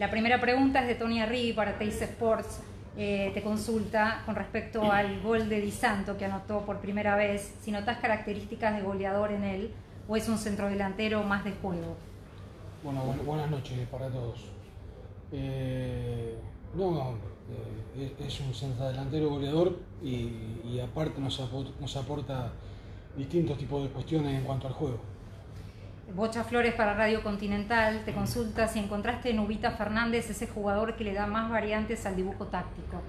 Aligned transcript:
La 0.00 0.10
primera 0.10 0.40
pregunta 0.40 0.80
es 0.80 0.86
de 0.86 0.94
Tony 0.94 1.20
Arrigui 1.20 1.52
para 1.52 1.76
Teis 1.76 2.00
Sports. 2.00 2.62
Eh, 2.96 3.32
te 3.34 3.42
consulta 3.42 4.22
con 4.24 4.34
respecto 4.34 4.90
al 4.90 5.20
gol 5.20 5.50
de 5.50 5.60
Di 5.60 5.70
Santo 5.70 6.16
que 6.16 6.24
anotó 6.24 6.60
por 6.60 6.78
primera 6.78 7.16
vez, 7.16 7.54
si 7.60 7.70
notas 7.70 7.98
características 7.98 8.74
de 8.74 8.80
goleador 8.80 9.30
en 9.30 9.44
él 9.44 9.70
o 10.08 10.16
es 10.16 10.26
un 10.26 10.38
centrodelantero 10.38 11.22
más 11.24 11.44
de 11.44 11.52
juego. 11.52 11.98
Bueno, 12.82 13.14
buenas 13.26 13.50
noches 13.50 13.78
para 13.90 14.08
todos. 14.08 14.46
Eh, 15.32 16.34
no, 16.74 17.16
eh, 17.98 18.14
es 18.26 18.40
un 18.40 18.54
centrodelantero 18.54 19.28
goleador 19.28 19.80
y, 20.02 20.80
aparte 20.80 21.20
nos 21.20 21.96
aporta 21.98 22.52
distintos 23.18 23.58
tipos 23.58 23.82
de 23.82 23.90
cuestiones 23.90 24.34
en 24.34 24.44
cuanto 24.44 24.66
al 24.66 24.72
juego. 24.72 25.19
Bocha 26.14 26.42
Flores 26.42 26.74
para 26.74 26.94
Radio 26.94 27.22
Continental 27.22 28.02
te 28.04 28.12
consulta 28.12 28.66
si 28.66 28.80
encontraste 28.80 29.30
en 29.30 29.38
Ubita 29.38 29.72
Fernández 29.72 30.28
ese 30.28 30.48
jugador 30.48 30.96
que 30.96 31.04
le 31.04 31.14
da 31.14 31.26
más 31.26 31.50
variantes 31.50 32.04
al 32.04 32.16
dibujo 32.16 32.46
táctico. 32.46 33.00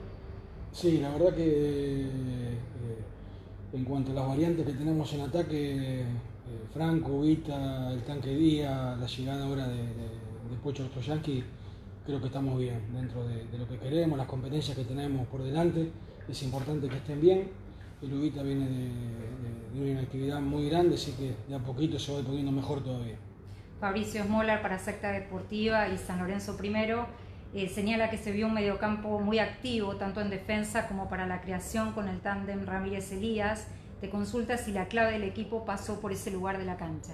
Sí, 0.72 1.00
la 1.00 1.10
verdad 1.10 1.36
que 1.36 2.02
eh, 2.04 2.58
en 3.74 3.84
cuanto 3.84 4.12
a 4.12 4.16
las 4.16 4.28
variantes 4.28 4.66
que 4.66 4.74
tenemos 4.74 5.12
en 5.14 5.22
ataque, 5.22 6.02
eh, 6.02 6.06
Franco, 6.74 7.14
Ubita, 7.14 7.92
el 7.92 8.04
tanque 8.04 8.36
Día, 8.36 8.96
la 9.00 9.08
llegada 9.08 9.46
ahora 9.46 9.68
de, 9.68 10.12
Pocho 10.64 10.84
Ostroyanqui, 10.84 11.44
creo 12.06 12.20
que 12.20 12.28
estamos 12.28 12.60
bien 12.60 12.80
dentro 12.94 13.28
de, 13.28 13.46
de, 13.46 13.58
lo 13.58 13.68
que 13.68 13.78
queremos, 13.80 14.18
las 14.18 14.28
competencias 14.28 14.78
que 14.78 14.84
tenemos 14.84 15.26
por 15.28 15.42
delante, 15.42 15.90
es 16.30 16.44
importante 16.44 16.88
que 16.88 16.98
estén 16.98 17.20
bien. 17.20 17.50
El 18.02 18.14
Ubita 18.14 18.42
viene 18.42 18.68
de, 18.68 19.80
de 19.80 19.92
una 19.92 20.02
actividad 20.02 20.42
muy 20.42 20.70
grande, 20.70 20.96
así 20.96 21.12
que 21.14 21.36
de 21.48 21.56
a 21.56 21.60
poquito 21.60 22.00
se 22.00 22.14
va 22.14 22.22
poniendo 22.22 22.52
mejor 22.52 22.84
todavía. 22.84 23.18
Fabricio 23.80 24.24
Smolar 24.24 24.62
para 24.62 24.80
Secta 24.80 25.12
Deportiva 25.12 25.88
y 25.90 25.98
San 25.98 26.20
Lorenzo 26.20 26.58
primero. 26.58 27.08
Eh, 27.54 27.68
señala 27.68 28.10
que 28.10 28.18
se 28.18 28.32
vio 28.32 28.48
un 28.48 28.54
mediocampo 28.54 29.20
muy 29.20 29.40
activo, 29.40 29.98
tanto 29.98 30.22
en 30.22 30.30
defensa 30.30 30.88
como 30.88 31.10
para 31.10 31.28
la 31.28 31.42
creación 31.42 31.92
con 31.92 32.08
el 32.08 32.22
tándem 32.22 32.66
Ramírez 32.66 33.12
Elías. 33.12 33.68
Te 34.00 34.10
consulta 34.10 34.58
si 34.58 34.72
la 34.72 34.88
clave 34.88 35.14
del 35.14 35.24
equipo 35.24 35.66
pasó 35.66 36.00
por 36.00 36.12
ese 36.12 36.32
lugar 36.32 36.58
de 36.58 36.66
la 36.66 36.78
cancha. 36.78 37.14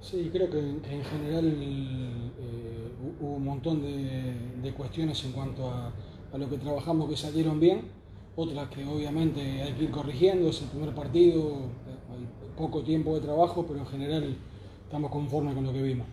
Sí, 0.00 0.28
creo 0.32 0.50
que 0.50 0.58
en, 0.58 0.82
general 0.82 1.56
eh, 1.56 2.90
hubo 3.20 3.36
un 3.36 3.44
montón 3.44 3.80
de, 3.80 4.34
de, 4.60 4.74
cuestiones 4.74 5.24
en 5.24 5.32
cuanto 5.32 5.70
a, 5.70 5.92
a 6.32 6.38
lo 6.38 6.50
que 6.50 6.58
trabajamos 6.58 7.08
que 7.08 7.16
salieron 7.16 7.58
bien 7.58 8.03
otras 8.36 8.68
que 8.68 8.84
obviamente 8.84 9.40
hay 9.62 9.72
que 9.72 9.84
ir 9.84 9.90
corrigiendo, 9.90 10.48
es 10.48 10.62
el 10.62 10.68
primer 10.68 10.94
partido, 10.94 11.62
hay 12.10 12.26
poco 12.56 12.82
tiempo 12.82 13.14
de 13.14 13.20
trabajo, 13.20 13.64
pero 13.66 13.80
en 13.80 13.86
general 13.86 14.36
estamos 14.84 15.10
conformes 15.10 15.54
con 15.54 15.64
lo 15.64 15.72
que 15.72 15.82
vimos. 15.82 16.06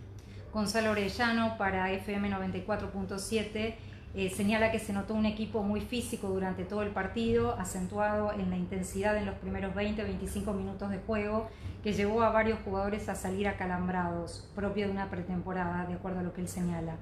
Gonzalo 0.54 0.92
Orellano 0.92 1.58
para 1.58 1.92
FM 1.92 2.30
94.7 2.30 3.76
eh, 4.14 4.30
señala 4.30 4.72
que 4.72 4.80
se 4.80 4.92
notó 4.92 5.14
un 5.14 5.26
equipo 5.26 5.64
muy 5.64 5.80
físico 5.80 6.28
durante 6.28 6.66
todo 6.66 6.82
el 6.82 6.90
partido, 6.90 7.56
acentuado 7.58 8.34
en 8.34 8.50
la 8.50 8.58
intensidad 8.58 9.16
en 9.16 9.26
los 9.26 9.36
primeros 9.36 9.74
20-25 9.74 10.54
minutos 10.54 10.90
de 10.90 10.98
juego, 10.98 11.48
que 11.82 11.94
llevó 11.94 12.22
a 12.22 12.30
varios 12.30 12.60
jugadores 12.66 13.08
a 13.08 13.16
salir 13.16 13.48
acalambrados, 13.48 14.50
propio 14.54 14.88
de 14.88 14.92
una 14.92 15.10
pretemporada, 15.10 15.86
de 15.86 15.94
acuerdo 15.94 16.20
a 16.20 16.24
lo 16.24 16.34
que 16.34 16.42
él 16.42 16.50
señala. 16.50 16.98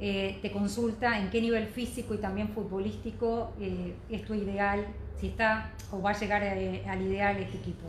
Eh, 0.00 0.38
te 0.40 0.52
consulta 0.52 1.18
en 1.18 1.28
qué 1.28 1.40
nivel 1.40 1.66
físico 1.66 2.14
y 2.14 2.18
también 2.18 2.50
futbolístico 2.50 3.50
eh, 3.60 3.94
es 4.08 4.24
tu 4.24 4.32
ideal, 4.32 4.86
si 5.18 5.26
está 5.28 5.72
o 5.90 6.00
va 6.00 6.10
a 6.10 6.18
llegar 6.18 6.40
eh, 6.44 6.84
al 6.86 7.02
ideal 7.02 7.36
este 7.38 7.58
equipo. 7.58 7.88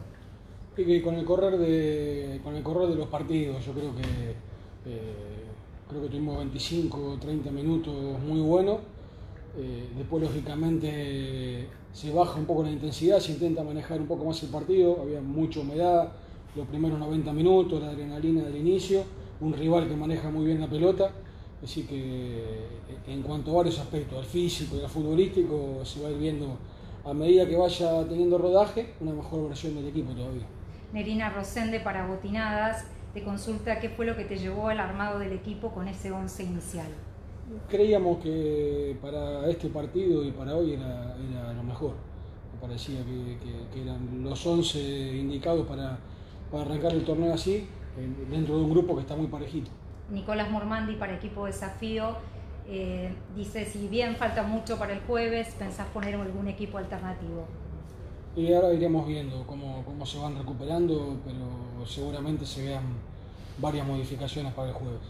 Y 0.76 1.02
con 1.02 1.14
el 1.16 1.26
correr 1.26 1.60
de 1.60 2.42
con 2.44 2.56
el 2.56 2.64
correr 2.64 2.90
de 2.90 2.96
los 2.96 3.08
partidos, 3.08 3.64
yo 3.64 3.74
creo 3.74 3.96
que 3.96 4.34
creo 5.88 6.02
que 6.02 6.08
tuvimos 6.08 6.38
25 6.38 7.18
30 7.20 7.52
minutos 7.52 7.94
muy 8.22 8.40
buenos. 8.40 8.80
después 9.96 10.24
lógicamente 10.24 11.68
se 11.92 12.12
baja 12.12 12.40
un 12.40 12.46
poco 12.46 12.64
la 12.64 12.72
intensidad, 12.72 13.20
se 13.20 13.34
intenta 13.34 13.64
manejar 13.64 14.00
un 14.00 14.08
poco 14.08 14.26
más 14.26 14.42
el 14.42 14.50
partido, 14.50 15.00
había 15.02 15.22
mucha 15.22 15.60
humedad, 15.60 16.12
los 16.56 16.66
primeros 16.68 16.98
90 16.98 17.34
minutos, 17.34 17.82
la 17.82 17.90
adrenalina 17.90 18.44
del 18.44 18.56
inicio, 18.56 19.04
un 19.42 19.54
rival 19.54 19.88
que 19.88 19.96
maneja 19.96 20.32
muy 20.32 20.46
bien 20.46 20.62
la 20.62 20.68
pelota 20.68 21.12
Así 21.64 21.84
que 21.84 21.96
eh, 21.98 22.98
en 23.08 23.22
cuanto 23.22 23.52
a 23.52 23.56
varios 23.58 23.80
aspectos, 23.80 24.18
al 24.18 24.26
físico 24.26 24.78
y 24.78 24.82
al 24.82 24.90
futbolístico, 24.90 25.84
se 25.84 26.02
va 26.02 26.08
a 26.08 26.12
ir 26.12 26.18
viendo 26.18 26.58
a 27.06 27.14
medida 27.14 27.48
que 27.48 27.56
vaya 27.56 28.06
teniendo 28.08 28.38
rodaje 28.38 28.94
una 29.00 29.14
mejor 29.14 29.50
versión 29.50 29.76
del 29.76 29.88
equipo 29.88 30.14
todavía. 30.14 30.46
Nerina 30.94 31.30
Rosende 31.30 31.80
para 31.80 32.08
Botinadas 32.08 32.86
te 33.14 33.24
consulta 33.24 33.80
qué 33.80 33.90
fue 33.90 34.06
lo 34.06 34.16
que 34.16 34.26
te 34.26 34.38
llevó 34.38 34.70
al 34.70 34.80
armado 34.80 35.20
del 35.20 35.34
equipo 35.34 35.72
con 35.72 35.88
ese 35.88 36.12
11 36.12 36.44
inicial. 36.44 36.88
Creíamos 37.68 38.20
que 38.20 38.96
para 39.02 39.50
este 39.50 39.70
partido 39.70 40.24
y 40.24 40.32
para 40.32 40.56
hoy 40.56 40.74
era, 40.74 41.16
lo 41.54 41.64
mejor. 41.64 41.96
Me 42.54 42.62
parecía 42.62 43.00
que, 43.04 43.82
eran 43.82 44.24
los 44.24 44.46
11 44.46 45.18
indicados 45.18 45.66
para, 45.68 45.98
para 46.52 46.64
arrancar 46.64 46.94
el 46.94 47.04
torneo 47.04 47.34
así, 47.34 47.68
dentro 48.30 48.58
de 48.58 48.64
un 48.64 48.70
grupo 48.70 48.96
que 48.96 49.02
está 49.02 49.16
muy 49.16 49.28
parejito. 49.28 49.72
Nicolás 50.12 50.50
Mormandi 50.50 50.96
para 50.96 51.16
Equipo 51.16 51.46
Desafío. 51.46 52.16
Eh, 52.68 53.14
dice, 53.36 53.66
si 53.66 53.88
bien 53.88 54.16
falta 54.16 54.44
mucho 54.44 54.78
para 54.78 54.94
el 54.94 55.00
jueves, 55.02 55.56
¿pensás 55.58 55.88
poner 55.88 56.16
algún 56.16 56.48
equipo 56.48 56.78
alternativo? 56.78 57.46
Y 58.36 58.54
ahora 58.54 58.74
iremos 58.74 59.08
viendo 59.08 59.46
cómo, 59.48 59.84
cómo 59.84 60.06
se 60.06 60.20
van 60.20 60.38
recuperando, 60.38 61.18
pero 61.26 61.86
seguramente 61.86 62.46
se 62.46 62.64
vean 62.64 62.84
varias 63.58 63.88
modificaciones 63.88 64.54
para 64.54 64.70
el 64.70 64.74
jueves. 64.74 65.02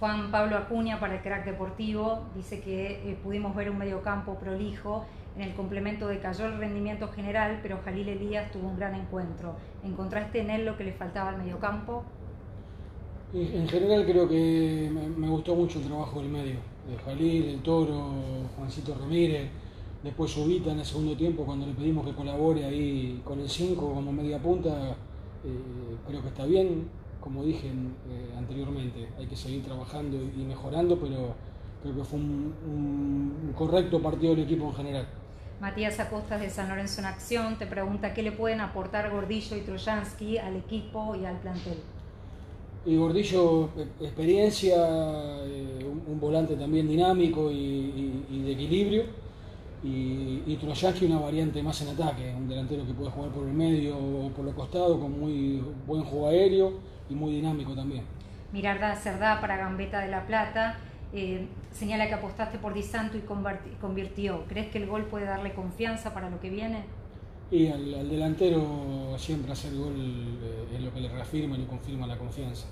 Juan 0.00 0.30
Pablo 0.30 0.56
Acuña 0.58 1.00
para 1.00 1.14
el 1.14 1.22
Crack 1.22 1.46
Deportivo 1.46 2.24
dice 2.34 2.60
que 2.60 3.10
eh, 3.10 3.18
pudimos 3.22 3.54
ver 3.54 3.70
un 3.70 3.78
mediocampo 3.78 4.34
prolijo. 4.38 5.06
En 5.36 5.42
el 5.42 5.54
complemento 5.54 6.06
decayó 6.06 6.46
el 6.46 6.58
rendimiento 6.58 7.08
general, 7.08 7.60
pero 7.62 7.80
Jalil 7.84 8.08
Elías 8.08 8.50
tuvo 8.52 8.68
un 8.68 8.76
gran 8.76 8.94
encuentro. 8.94 9.56
¿Encontraste 9.82 10.40
en 10.40 10.50
él 10.50 10.66
lo 10.66 10.76
que 10.76 10.84
le 10.84 10.92
faltaba 10.92 11.30
al 11.30 11.38
mediocampo? 11.38 12.04
En 13.34 13.68
general 13.68 14.06
creo 14.06 14.28
que 14.28 14.88
me, 15.16 15.28
gustó 15.28 15.56
mucho 15.56 15.80
el 15.80 15.86
trabajo 15.86 16.20
del 16.20 16.28
medio, 16.28 16.54
de 16.88 16.96
Jalil, 17.04 17.46
el 17.46 17.62
Toro, 17.62 18.12
Juancito 18.56 18.94
Ramírez, 18.94 19.50
después 20.04 20.30
Subita 20.30 20.70
en 20.70 20.78
el 20.78 20.84
segundo 20.84 21.16
tiempo 21.16 21.44
cuando 21.44 21.66
le 21.66 21.72
pedimos 21.72 22.06
que 22.06 22.12
colabore 22.12 22.64
ahí 22.64 23.20
con 23.24 23.40
el 23.40 23.50
5 23.50 23.92
como 23.92 24.12
media 24.12 24.38
punta, 24.38 24.92
eh, 25.44 25.96
creo 26.06 26.22
que 26.22 26.28
está 26.28 26.46
bien, 26.46 26.88
como 27.20 27.42
dije 27.42 27.66
eh, 27.66 28.34
anteriormente, 28.38 29.08
hay 29.18 29.26
que 29.26 29.34
seguir 29.34 29.64
trabajando 29.64 30.16
y 30.16 30.44
mejorando, 30.44 30.96
pero 30.96 31.34
creo 31.82 31.96
que 31.96 32.04
fue 32.04 32.20
un, 32.20 33.52
correcto 33.56 34.00
partido 34.00 34.36
del 34.36 34.44
equipo 34.44 34.66
en 34.66 34.74
general. 34.74 35.06
Matías 35.60 35.98
Acosta 35.98 36.38
de 36.38 36.50
San 36.50 36.68
Lorenzo 36.68 37.00
en 37.00 37.06
Acción 37.06 37.58
te 37.58 37.66
pregunta 37.66 38.14
qué 38.14 38.22
le 38.22 38.30
pueden 38.30 38.60
aportar 38.60 39.10
Gordillo 39.10 39.56
y 39.56 39.60
Trojansky 39.62 40.38
al 40.38 40.54
equipo 40.54 41.16
y 41.16 41.24
al 41.24 41.40
plantel. 41.40 41.78
Y 42.86 42.96
Gordillo, 42.96 43.70
experiencia, 44.00 44.76
eh, 44.76 45.86
un, 46.06 46.20
volante 46.20 46.54
también 46.54 46.86
dinámico 46.86 47.50
y, 47.50 48.22
de 48.30 48.52
equilibrio. 48.52 49.04
Y, 49.82 50.42
y 50.46 50.58
una 51.06 51.18
variante 51.18 51.62
más 51.62 51.80
en 51.82 51.88
ataque, 51.88 52.34
un 52.34 52.48
delantero 52.48 52.86
que 52.86 52.94
puede 52.94 53.10
jugar 53.10 53.30
por 53.30 53.46
el 53.46 53.52
medio 53.52 53.96
o 53.96 54.30
por 54.30 54.44
los 54.44 54.54
costados 54.54 54.98
con 54.98 55.20
muy 55.20 55.62
buen 55.86 56.02
juego 56.04 56.28
aéreo 56.28 56.72
y 57.10 57.14
muy 57.14 57.32
dinámico 57.32 57.74
también. 57.74 58.04
Mirarda 58.52 58.94
Cerdá 58.96 59.40
para 59.40 59.56
Gambeta 59.56 60.00
de 60.00 60.08
la 60.08 60.26
Plata. 60.26 60.78
Eh, 61.12 61.46
señala 61.72 62.08
que 62.08 62.14
apostaste 62.14 62.58
por 62.58 62.72
Di 62.74 62.82
Santo 62.82 63.16
y 63.16 63.22
convirtió. 63.80 64.44
¿Crees 64.48 64.68
que 64.68 64.78
el 64.78 64.86
gol 64.86 65.04
puede 65.04 65.26
darle 65.26 65.52
confianza 65.54 66.14
para 66.14 66.30
lo 66.30 66.40
que 66.40 66.50
viene? 66.50 66.84
Y 67.50 67.68
al, 67.68 68.08
delantero 68.08 68.62
siempre 69.18 69.52
hacer 69.52 69.74
gol 69.74 69.94
eh, 69.96 70.76
es 70.76 70.82
lo 70.82 70.92
que 70.92 71.00
le 71.00 71.08
reafirma 71.08 71.56
y 71.56 71.60
le 71.60 71.66
confirma 71.66 72.06
la 72.06 72.16
confianza. 72.16 72.66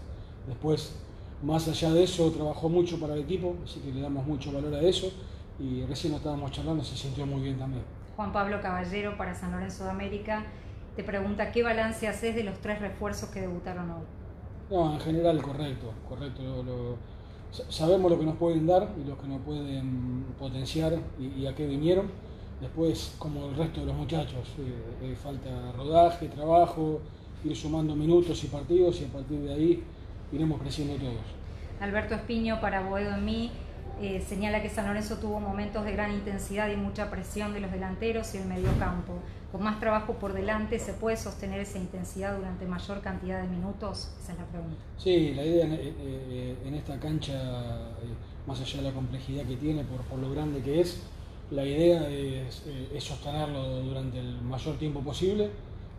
Después, 0.46 0.96
más 1.42 1.68
allá 1.68 1.92
de 1.92 2.04
eso, 2.04 2.30
trabajó 2.30 2.68
mucho 2.68 2.98
para 2.98 3.14
el 3.14 3.20
equipo, 3.20 3.56
así 3.64 3.80
que 3.80 3.92
le 3.92 4.00
damos 4.00 4.26
mucho 4.26 4.52
valor 4.52 4.74
a 4.74 4.80
eso 4.80 5.12
y 5.58 5.84
recién 5.84 6.12
lo 6.12 6.18
estábamos 6.18 6.50
charlando, 6.50 6.82
se 6.82 6.96
sintió 6.96 7.26
muy 7.26 7.42
bien 7.42 7.58
también. 7.58 7.84
Juan 8.16 8.32
Pablo 8.32 8.60
Caballero 8.60 9.16
para 9.16 9.34
San 9.34 9.52
Lorenzo 9.52 9.84
de 9.84 9.90
América 9.90 10.44
te 10.96 11.04
pregunta 11.04 11.52
qué 11.52 11.62
balance 11.62 12.06
haces 12.06 12.34
de 12.34 12.44
los 12.44 12.58
tres 12.58 12.80
refuerzos 12.80 13.30
que 13.30 13.40
debutaron 13.40 13.90
hoy. 13.90 14.02
No, 14.70 14.92
en 14.92 15.00
general 15.00 15.40
correcto, 15.42 15.92
correcto. 16.08 16.98
sabemos 17.68 18.10
lo 18.10 18.18
que 18.18 18.24
nos 18.24 18.36
pueden 18.36 18.66
dar 18.66 18.88
y 19.02 19.08
lo 19.08 19.18
que 19.18 19.26
nos 19.26 19.40
pueden 19.42 20.24
potenciar 20.38 20.94
y 21.18 21.46
a 21.46 21.54
qué 21.54 21.66
vinieron 21.66 22.10
Después, 22.62 23.14
como 23.18 23.48
el 23.48 23.56
resto 23.56 23.80
de 23.80 23.86
los 23.86 23.96
muchachos, 23.96 24.48
eh, 25.02 25.16
falta 25.20 25.50
rodaje, 25.76 26.28
trabajo, 26.28 27.00
ir 27.44 27.56
sumando 27.56 27.96
minutos 27.96 28.42
y 28.44 28.46
partidos 28.46 29.00
y 29.00 29.04
a 29.04 29.08
partir 29.08 29.40
de 29.40 29.52
ahí 29.52 29.82
iremos 30.32 30.60
creciendo 30.62 30.94
todos. 30.94 31.26
Alberto 31.80 32.14
Espiño 32.14 32.60
para 32.60 32.80
Boedo 32.88 33.14
en 33.16 33.24
mí. 33.24 33.50
eh, 34.00 34.20
señala 34.26 34.62
que 34.62 34.70
San 34.70 34.86
Lorenzo 34.86 35.18
tuvo 35.18 35.38
momentos 35.38 35.84
de 35.84 35.92
gran 35.92 36.12
intensidad 36.12 36.70
y 36.70 36.76
mucha 36.76 37.10
presión 37.10 37.52
de 37.52 37.60
los 37.60 37.70
delanteros 37.70 38.34
y 38.34 38.38
el 38.38 38.46
mediocampo. 38.46 39.12
Con 39.52 39.62
más 39.62 39.78
trabajo 39.80 40.14
por 40.14 40.32
delante, 40.32 40.78
¿se 40.78 40.94
puede 40.94 41.16
sostener 41.16 41.60
esa 41.60 41.78
intensidad 41.78 42.36
durante 42.36 42.64
mayor 42.64 43.00
cantidad 43.00 43.42
de 43.42 43.48
minutos? 43.48 44.10
Esa 44.22 44.32
es 44.32 44.38
la 44.38 44.44
pregunta. 44.46 44.82
Sí, 44.96 45.34
la 45.34 45.44
idea 45.44 45.66
en, 45.66 45.72
eh, 45.74 45.92
eh, 46.00 46.72
esta 46.74 46.98
cancha, 46.98 47.90
más 48.46 48.60
allá 48.60 48.78
de 48.78 48.88
la 48.88 48.92
complejidad 48.94 49.44
que 49.44 49.56
tiene 49.56 49.84
por, 49.84 50.00
por 50.02 50.18
lo 50.18 50.30
grande 50.30 50.62
que 50.62 50.80
es, 50.80 51.02
la 51.52 51.64
idea 51.64 52.08
es, 52.08 52.62
sostenerlo 53.04 53.82
durante 53.82 54.18
el 54.18 54.40
mayor 54.42 54.76
tiempo 54.78 55.00
posible 55.00 55.50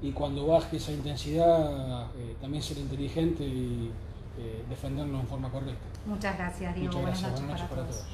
y 0.02 0.12
cuando 0.12 0.48
baje 0.48 0.78
esa 0.78 0.92
intensidad 0.92 2.08
también 2.42 2.62
ser 2.64 2.78
inteligente 2.78 3.44
y 3.44 3.92
defenderlo 4.70 5.20
en 5.20 5.28
forma 5.28 5.50
correcta. 5.50 5.86
Muchas 6.06 6.38
gracias, 6.38 6.76
Diego. 6.76 6.98
Muchas 6.98 7.22
gracias. 7.22 7.32
Buenas 7.32 7.50
noches, 7.50 7.70
para, 7.70 7.82
todos. 7.84 8.06